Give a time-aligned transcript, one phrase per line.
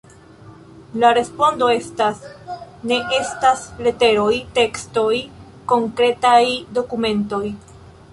[1.01, 2.23] La respondo estas:
[2.91, 5.13] ne estas leteroj, tekstoj,
[5.73, 6.41] konkretaj
[6.79, 7.43] dokumentoj.